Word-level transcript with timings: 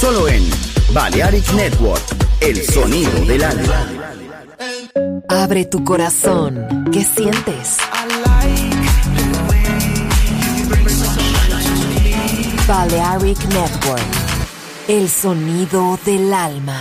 Solo 0.00 0.28
en 0.28 0.48
Balearic 0.92 1.52
Network, 1.54 2.02
el 2.40 2.62
sonido 2.62 3.24
del 3.24 3.42
alma. 3.42 3.86
Abre 5.28 5.64
tu 5.64 5.82
corazón. 5.82 6.64
¿Qué 6.92 7.04
sientes? 7.04 7.78
Balearic 12.68 13.38
Network, 13.46 14.02
el 14.86 15.08
sonido 15.08 15.98
del 16.06 16.32
alma. 16.32 16.78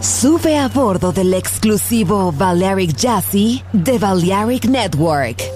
Sube 0.00 0.58
a 0.58 0.68
bordo 0.68 1.12
del 1.12 1.34
exclusivo 1.34 2.32
Balearic 2.32 2.96
Jazzy 2.96 3.62
de 3.74 3.98
Balearic 3.98 4.64
Network. 4.64 5.55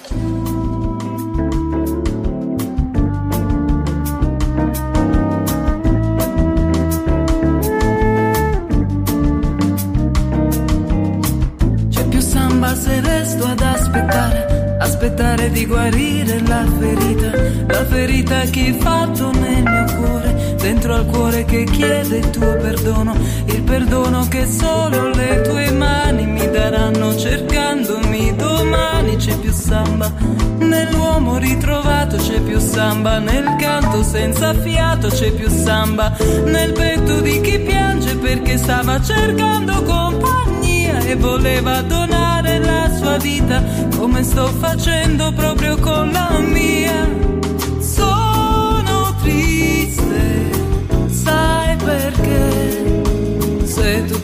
Chiede 22.11 22.17
il 22.17 22.29
tuo 22.29 22.55
perdono, 22.57 23.15
il 23.45 23.61
perdono 23.63 24.27
che 24.27 24.45
solo 24.45 25.09
le 25.09 25.41
tue 25.41 25.71
mani 25.71 26.25
mi 26.25 26.49
daranno 26.49 27.15
cercandomi 27.15 28.35
domani 28.35 29.15
c'è 29.15 29.35
più 29.37 29.51
samba, 29.51 30.11
nell'uomo 30.57 31.37
ritrovato 31.37 32.17
c'è 32.17 32.41
più 32.41 32.59
samba, 32.59 33.19
nel 33.19 33.55
canto 33.57 34.03
senza 34.03 34.53
fiato 34.53 35.07
c'è 35.07 35.31
più 35.31 35.49
samba, 35.49 36.15
nel 36.45 36.73
petto 36.73 37.21
di 37.21 37.39
chi 37.41 37.59
piange 37.59 38.15
perché 38.17 38.57
stava 38.57 39.01
cercando 39.01 39.81
compagnia 39.83 40.99
e 40.99 41.15
voleva 41.15 41.81
donare 41.81 42.59
la 42.59 42.89
sua 42.97 43.17
vita 43.17 43.63
come 43.97 44.23
sto 44.23 44.47
facendo 44.47 45.31
proprio 45.31 45.77
con 45.77 46.11
la 46.11 46.39
mia. 46.39 47.20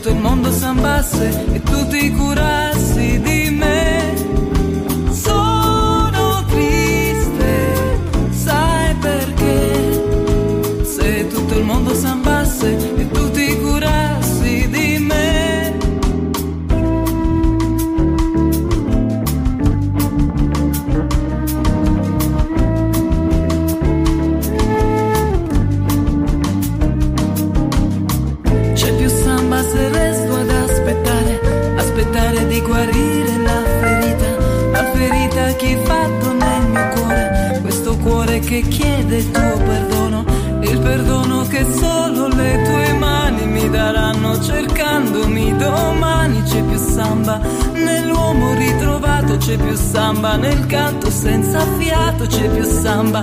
Tutto 0.08 0.10
il 0.10 0.16
mondo 0.16 0.50
sambasse 0.50 1.44
e 1.52 1.62
tu 1.62 1.86
ti 1.88 2.10
curassi 2.12 3.20
di 3.20 3.37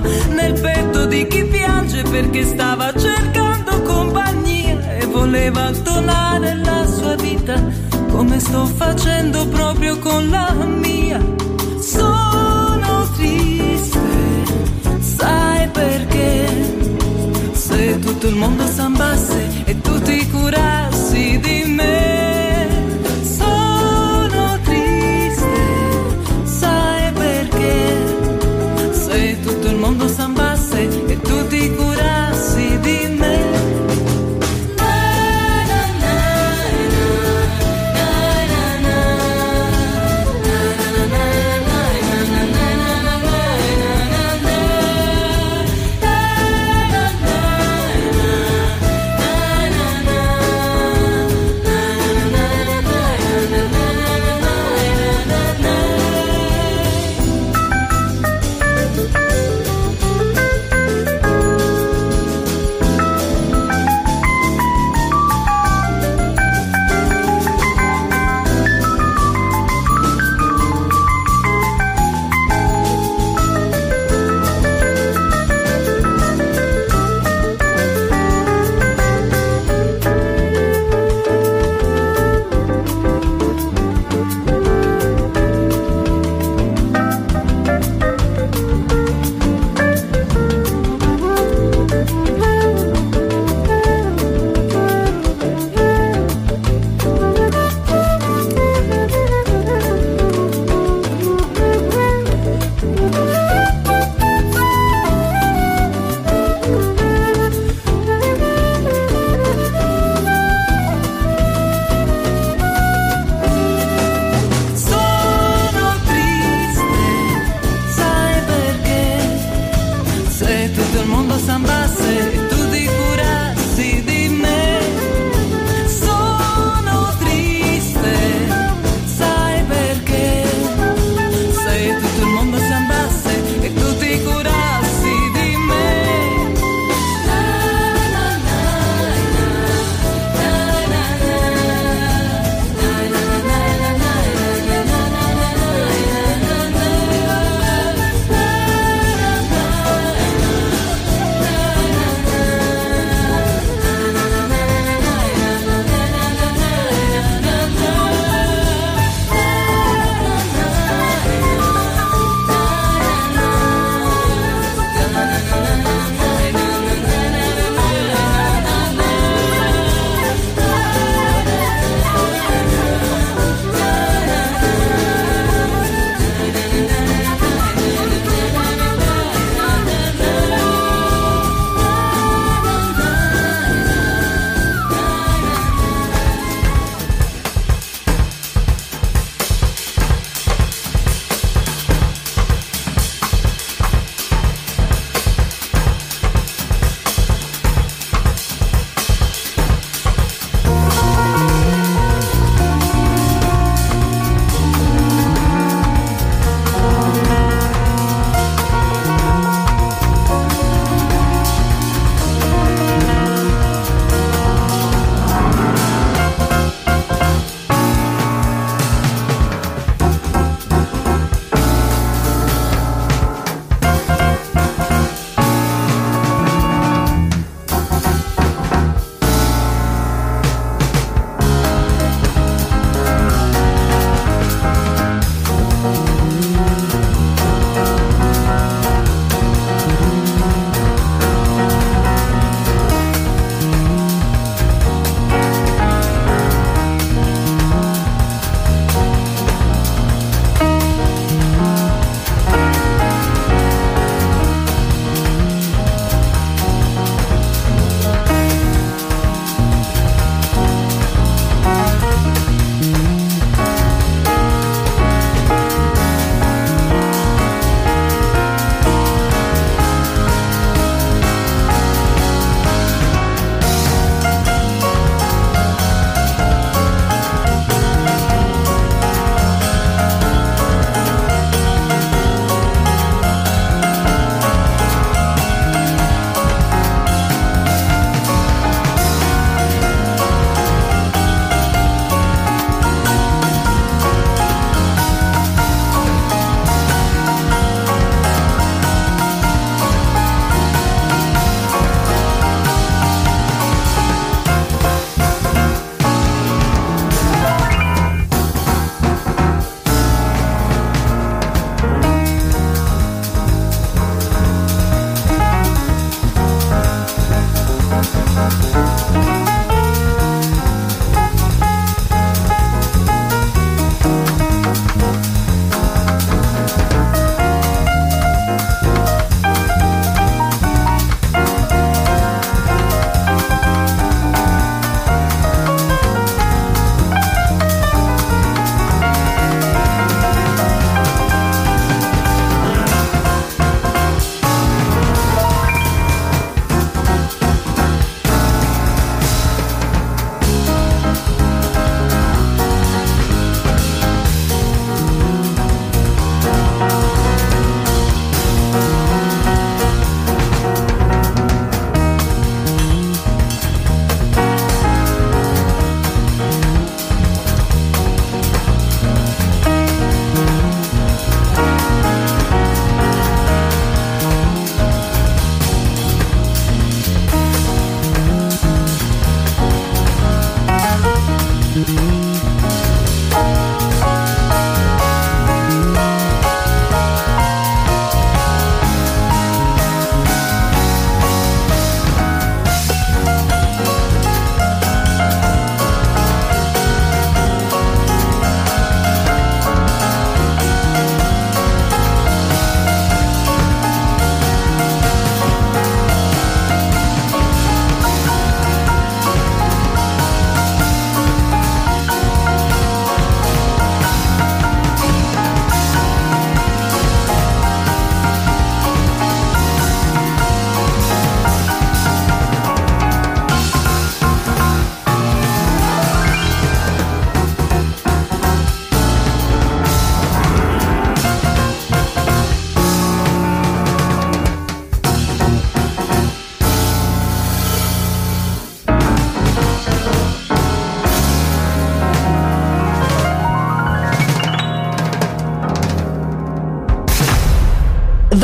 nel 0.34 0.52
petto 0.60 1.06
di 1.06 1.26
chi 1.26 1.44
piange 1.44 2.02
perché 2.02 2.44
stava 2.44 2.92
cercando 2.94 3.82
compagnia 3.82 4.96
e 4.96 5.06
voleva 5.06 5.70
donare 5.82 6.54
la 6.56 6.86
sua 6.86 7.14
vita 7.16 7.54
come 8.10 8.38
sto 8.38 8.66
facendo 8.66 9.46
proprio 9.48 9.98
con 9.98 10.28
la 10.30 10.52
mia. 10.64 11.20
Sono 11.78 13.08
triste, 13.14 13.98
sai 15.00 15.68
perché? 15.68 16.46
Se 17.52 17.98
tutto 17.98 18.26
il 18.28 18.36
mondo 18.36 18.66
sambasse 18.66 19.64
e 19.64 19.80
tu 19.80 20.00
ti 20.00 20.28
curassi 20.30 20.75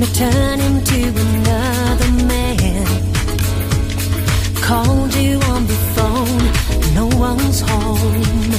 Me 0.00 0.06
turning 0.12 0.84
to 0.84 1.08
another 1.08 2.10
man. 2.26 2.86
Called 4.60 5.14
you 5.14 5.38
on 5.52 5.66
the 5.66 5.78
phone, 5.94 6.94
no 6.94 7.06
one's 7.16 7.60
home. 7.60 8.50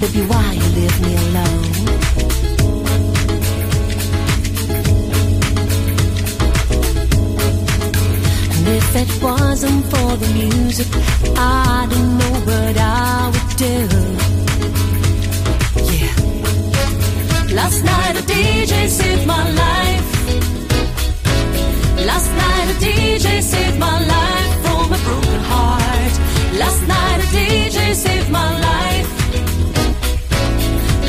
Baby, 0.00 0.20
why 0.30 0.52
you 0.52 0.68
leave 0.78 1.00
me 1.04 1.16
alone? 1.26 1.64
And 8.54 8.68
if 8.68 8.94
it 8.94 9.22
wasn't 9.22 9.84
for 9.86 10.16
the 10.16 10.28
music, 10.34 10.86
I 11.36 11.86
don't 11.90 12.18
know 12.18 12.34
what 12.46 12.76
I 12.78 13.30
would 13.32 13.56
do. 13.56 14.27
Last 17.68 17.84
night 17.84 18.16
a 18.18 18.22
DJ 18.22 18.88
saved 18.88 19.26
my 19.26 19.44
life. 19.50 20.08
Last 22.06 22.30
night 22.32 22.70
a 22.74 22.76
DJ 22.80 23.42
saved 23.42 23.78
my 23.78 23.98
life 24.06 24.54
from 24.62 24.90
a 24.90 24.98
broken 25.04 25.40
heart. 25.50 26.14
Last 26.58 26.80
night 26.88 27.20
a 27.20 27.28
DJ 27.36 27.94
saved 27.94 28.30
my 28.30 28.50
life. 28.68 29.08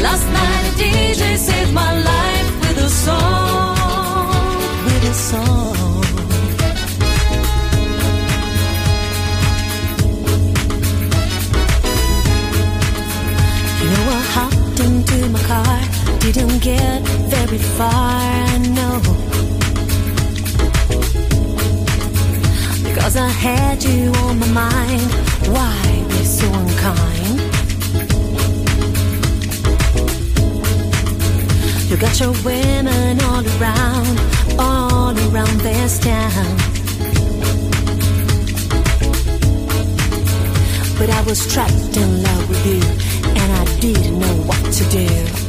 Last 0.01 0.27
night 0.33 0.65
a 0.69 0.73
DJ 0.83 1.37
saved 1.37 1.73
my 1.73 1.93
life 1.93 2.08
didn't 16.31 16.61
get 16.61 17.01
very 17.27 17.57
far, 17.57 17.89
I 17.91 18.57
know. 18.75 18.99
Because 22.83 23.15
I 23.15 23.29
had 23.29 23.83
you 23.83 24.11
on 24.25 24.37
my 24.37 24.47
mind, 24.49 25.11
why 25.47 26.05
be 26.09 26.23
so 26.23 26.45
unkind? 26.53 27.39
You 31.89 31.97
got 31.97 32.19
your 32.19 32.33
women 32.43 33.19
all 33.21 33.43
around, 33.57 34.19
all 34.59 35.17
around 35.31 35.61
this 35.61 35.97
town. 35.97 36.57
But 40.99 41.09
I 41.09 41.21
was 41.23 41.51
trapped 41.51 41.97
in 41.97 42.21
love 42.21 42.49
with 42.49 42.65
you, 42.67 42.81
and 43.31 43.51
I 43.51 43.79
didn't 43.79 44.19
know 44.19 44.35
what 44.45 44.71
to 44.73 44.83
do. 44.89 45.48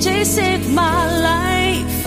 DJ 0.00 0.24
saved 0.24 0.70
my 0.70 1.04
life. 1.20 2.06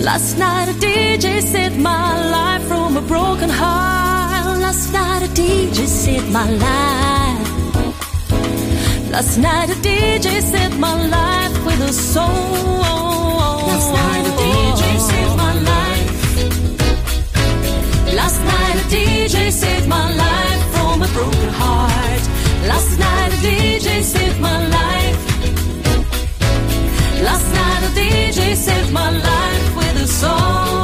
Last 0.00 0.38
night 0.38 0.70
a 0.70 0.72
DJ 0.72 1.42
saved 1.42 1.78
my 1.78 2.30
life 2.30 2.66
from 2.66 2.96
a 2.96 3.02
broken 3.02 3.50
heart. 3.50 4.46
Last 4.62 4.90
night 4.90 5.22
a 5.24 5.28
DJ 5.28 5.86
saved 5.86 6.32
my 6.32 6.48
life. 6.48 7.50
Last 9.10 9.36
night 9.36 9.68
a 9.68 9.74
DJ 9.74 10.40
saved 10.40 10.78
my 10.80 10.94
life 11.06 11.66
with 11.66 11.80
a 11.82 11.92
song. 11.92 12.80
Last 13.68 13.92
night 13.92 14.24
a 14.26 14.32
DJ 14.42 14.98
saved 15.10 15.36
my 15.36 15.52
life. 15.70 16.10
Last 18.14 18.40
night 18.40 18.76
a 18.82 18.84
DJ 18.88 19.52
saved 19.52 19.86
my 19.86 20.06
life 20.16 20.62
from 20.74 21.02
a 21.02 21.08
broken 21.08 21.50
heart. 21.60 22.22
Last 22.66 22.98
night 22.98 23.34
a 23.34 23.36
DJ 23.46 24.02
saved 24.02 24.40
my 24.40 24.66
life. 24.68 25.23
Last 27.24 27.46
night 27.54 27.82
a 27.88 27.90
DJ 27.98 28.54
saved 28.54 28.92
my 28.92 29.10
life 29.10 29.76
with 29.76 30.04
a 30.04 30.06
song. 30.06 30.83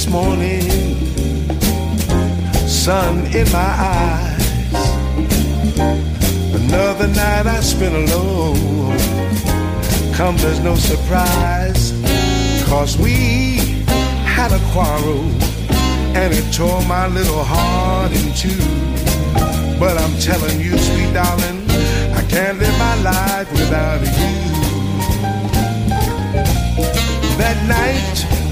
this 0.00 0.10
morning, 0.10 0.62
sun 2.66 3.26
in 3.36 3.46
my 3.52 3.72
eyes. 3.92 4.72
Another 6.54 7.06
night 7.08 7.46
I 7.46 7.60
spent 7.60 7.94
alone. 7.94 8.96
Come, 10.14 10.38
there's 10.38 10.60
no 10.60 10.74
surprise, 10.74 11.92
cause 12.64 12.96
we 12.96 13.84
had 14.24 14.52
a 14.52 14.60
quarrel 14.72 15.20
and 16.16 16.32
it 16.32 16.50
tore 16.50 16.82
my 16.86 17.06
little 17.06 17.44
heart 17.44 18.10
in 18.12 18.32
two. 18.32 18.64
But 19.78 19.98
I'm 19.98 20.16
telling 20.18 20.60
you, 20.60 20.78
sweet 20.78 21.12
darling, 21.12 21.60
I 22.14 22.24
can't 22.26 22.58
live 22.58 22.78
my 22.78 23.02
life 23.02 23.52
without 23.52 24.00
you. 24.00 24.40
That 27.36 27.58
night 27.68 28.29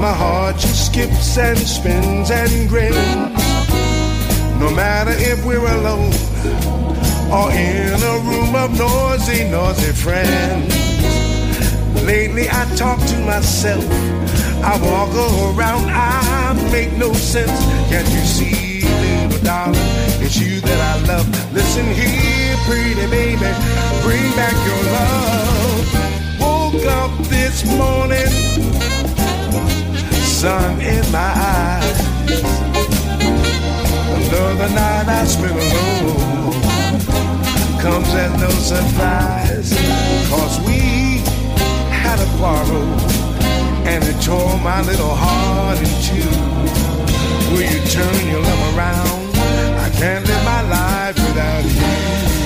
my 0.00 0.12
heart 0.12 0.56
just 0.56 0.86
skips 0.86 1.38
and 1.38 1.58
spins 1.58 2.30
and 2.30 2.68
grins. 2.68 2.96
No 4.60 4.70
matter 4.70 5.12
if 5.14 5.44
we're 5.44 5.58
alone 5.58 6.12
or 7.30 7.50
in 7.50 8.00
a 8.02 8.18
room 8.28 8.54
of 8.54 8.70
noisy, 8.78 9.48
noisy 9.50 9.92
friends. 9.92 10.74
Lately 12.04 12.48
I 12.48 12.64
talk 12.76 12.98
to 12.98 13.18
myself 13.26 13.84
I 14.62 14.76
walk 14.82 15.14
around, 15.14 15.88
I 15.88 16.52
make 16.72 16.92
no 16.98 17.12
sense. 17.12 17.58
Can't 17.88 18.08
you 18.08 18.20
see, 18.20 18.82
little 18.82 19.42
darling? 19.42 19.78
It's 20.20 20.36
you 20.36 20.60
that 20.60 20.80
I 20.80 21.06
love. 21.06 21.26
Listen 21.54 21.86
here, 21.86 22.56
pretty 22.66 23.06
baby, 23.08 23.50
bring 24.02 24.28
back 24.36 24.56
your 24.66 24.82
love. 24.92 26.40
Woke 26.40 26.84
up 26.86 27.12
this 27.28 27.64
morning, 27.64 28.28
sun 30.38 30.80
in 30.80 31.04
my 31.10 31.32
eyes. 31.34 31.98
Another 34.14 34.68
night 34.72 35.08
I 35.08 35.24
spent 35.24 35.50
alone 35.50 36.52
comes 37.82 38.14
as 38.14 38.32
no 38.40 38.50
surprise, 38.50 39.70
cause 40.30 40.60
we 40.60 41.26
had 41.90 42.20
a 42.20 42.28
quarrel 42.38 42.86
and 43.90 44.04
it 44.04 44.22
tore 44.22 44.56
my 44.58 44.80
little 44.82 45.12
heart 45.12 45.78
in 45.78 45.92
two. 46.06 46.30
Will 47.50 47.66
you 47.72 47.80
turn 47.90 48.28
your 48.30 48.40
love 48.40 48.76
around? 48.76 49.18
I 49.86 49.90
can't 49.98 50.24
live 50.24 50.44
my 50.44 50.62
life 50.76 51.16
without 51.16 51.64
you. 51.64 52.38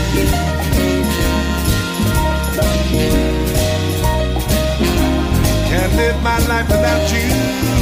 Can't 5.68 5.94
live 5.96 6.22
my 6.22 6.38
life 6.48 6.68
without 6.68 7.12
you, 7.12 7.81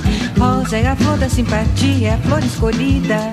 Rosa 0.41 0.75
é 0.77 0.87
a 0.87 0.95
flor 0.95 1.19
da 1.19 1.29
simpatia, 1.29 2.07
é 2.07 2.13
a 2.15 2.17
flor 2.17 2.43
escolhida. 2.43 3.31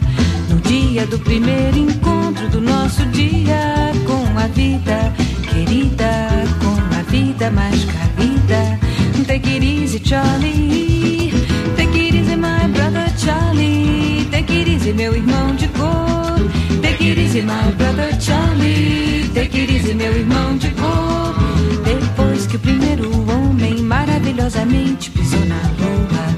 No 0.50 0.60
dia 0.60 1.06
do 1.06 1.18
primeiro 1.18 1.78
encontro 1.78 2.46
do 2.50 2.60
nosso 2.60 3.02
dia 3.06 3.92
com 4.06 4.38
a 4.38 4.46
vida 4.48 5.10
querida, 5.42 6.44
com 6.60 6.98
a 6.98 7.02
vida 7.04 7.50
mais 7.50 7.82
carida. 7.86 8.78
Take 9.26 9.48
it 9.48 9.64
easy, 9.64 10.00
Charlie. 10.04 11.32
Take 11.76 11.98
it 11.98 12.14
easy, 12.14 12.36
my 12.36 12.68
brother 12.74 13.10
Charlie. 13.16 14.28
Take 14.30 14.52
it 14.52 14.70
easy, 14.70 14.92
meu 14.92 15.14
irmão 15.14 15.54
de 15.56 15.68
cor. 15.68 16.36
Take 16.82 17.08
it 17.08 17.18
easy, 17.18 17.40
my 17.40 17.72
brother 17.78 18.14
Charlie. 18.20 19.30
Take 19.32 19.58
it 19.58 19.72
easy, 19.72 19.94
meu 19.94 20.12
irmão 20.12 20.58
de 20.58 20.70
cor. 20.72 21.34
Depois 21.84 22.46
que 22.46 22.56
o 22.56 22.58
primeiro 22.58 23.10
homem 23.30 23.78
maravilhosamente 23.82 25.10
pisou 25.10 25.40
na 25.46 25.56
lua. 25.78 26.37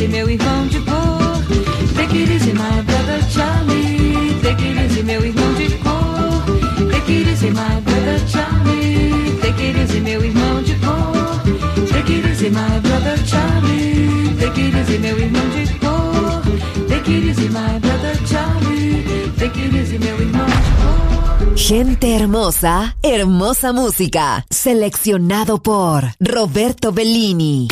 easy, 0.00 0.08
meu 0.08 0.30
irmão 0.30 0.66
de 0.66 0.80
cor. 0.80 1.94
Take 1.94 2.16
it 2.16 2.32
easy, 2.32 2.52
my 2.52 2.82
brother 2.82 3.20
Charlie. 3.30 4.40
Take 4.42 4.64
it 4.64 4.80
easy, 4.80 5.02
meu 5.02 5.24
irmão 5.24 5.54
de 5.54 5.68
cor. 5.78 6.90
Take 6.90 7.12
it 7.12 7.30
easy, 7.30 7.50
my 7.50 7.80
brother 7.82 8.18
Charlie. 8.26 9.38
Take 9.42 9.62
it 9.62 9.78
easy, 9.78 10.00
meu 10.00 10.24
irmão 10.24 10.62
de 10.62 10.74
cor. 10.76 11.42
Take 11.92 12.12
it 12.12 12.28
easy, 12.28 12.50
my 12.50 12.80
brother 12.80 13.18
Charlie. 13.26 14.36
Take 14.38 14.60
it 14.60 14.76
easy, 14.76 14.98
meu 14.98 15.18
irmão 15.18 15.48
de 15.50 15.78
cor. 15.78 16.42
Take 16.88 17.10
it 17.10 17.26
easy, 17.28 17.48
my 17.48 17.78
brother 17.80 18.16
Charlie. 18.26 19.04
Take 19.38 19.60
it 19.60 19.76
easy, 19.76 19.98
meu 19.98 20.20
irmão 20.20 20.46
de 20.46 21.44
cor. 21.44 21.56
Gente 21.56 22.06
hermosa, 22.06 22.94
hermosa 23.02 23.72
música. 23.72 24.44
Seleccionado 24.50 25.58
por 25.58 26.10
Roberto 26.20 26.90
Bellini. 26.90 27.68